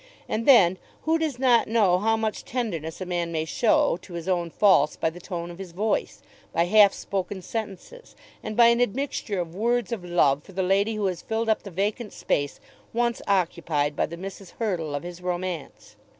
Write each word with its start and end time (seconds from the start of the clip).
And 0.27 0.47
then 0.47 0.79
who 1.03 1.19
does 1.19 1.37
not 1.37 1.67
know 1.67 1.99
how 1.99 2.17
much 2.17 2.43
tenderness 2.43 3.01
a 3.01 3.05
man 3.05 3.31
may 3.31 3.45
show 3.45 3.97
to 4.01 4.13
his 4.13 4.27
own 4.27 4.49
faults 4.49 4.95
by 4.95 5.11
the 5.11 5.19
tone 5.21 5.51
of 5.51 5.59
his 5.59 5.73
voice, 5.73 6.23
by 6.51 6.63
half 6.65 6.91
spoken 6.91 7.43
sentences, 7.43 8.15
and 8.41 8.57
by 8.57 8.65
an 8.69 8.81
admixture 8.81 9.39
of 9.39 9.53
words 9.53 9.91
of 9.91 10.03
love 10.03 10.43
for 10.43 10.53
the 10.53 10.63
lady 10.63 10.95
who 10.95 11.05
has 11.05 11.21
filled 11.21 11.49
up 11.49 11.61
the 11.61 11.69
vacant 11.69 12.13
space 12.13 12.59
once 12.93 13.21
occupied 13.27 13.95
by 13.95 14.07
the 14.07 14.17
Mrs. 14.17 14.53
Hurtle 14.57 14.95
of 14.95 15.03
his 15.03 15.21
romance? 15.21 15.97